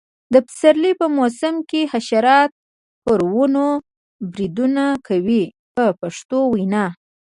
[0.33, 2.51] د پسرلي په موسم کې حشرات
[3.05, 3.67] پر ونو
[4.31, 5.43] بریدونه کوي
[5.75, 6.85] په پښتو وینا.